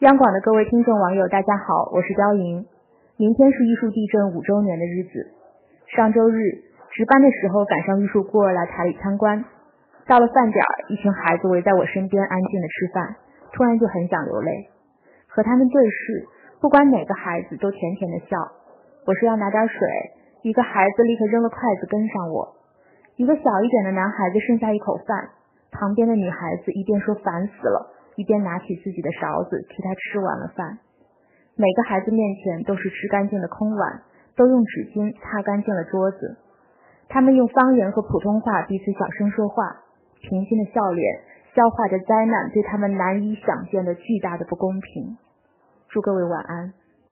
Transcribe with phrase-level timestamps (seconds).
[0.00, 2.64] 央广的各位听众网友，大家好，我是刁莹。
[3.18, 5.28] 明天是艺术地震五周年的日子。
[5.94, 6.40] 上周日
[6.88, 9.44] 值班的时候，赶上玉树孤儿来台里参观。
[10.06, 13.16] 到了饭点儿，一群孩子围在我身边安静的吃饭，
[13.52, 14.70] 突然就很想流泪。
[15.28, 16.24] 和他们对视，
[16.62, 18.40] 不管哪个孩子都甜甜的笑。
[19.04, 19.76] 我说要拿点水，
[20.40, 22.56] 一个孩子立刻扔了筷子跟上我。
[23.16, 25.28] 一个小一点的男孩子剩下一口饭，
[25.70, 27.99] 旁边的女孩子一边说烦死了。
[28.16, 30.78] 一边拿起自己的勺子替他吃完了饭，
[31.56, 34.02] 每个孩子面前都是吃干净的空碗，
[34.36, 36.38] 都用纸巾擦干净了桌子。
[37.08, 39.82] 他们用方言和普通话彼此小声说话，
[40.20, 41.20] 平静的笑脸
[41.54, 45.16] 消化着灾难对他们难以想见的巨大的不公平。
[45.88, 46.72] 祝各位晚安。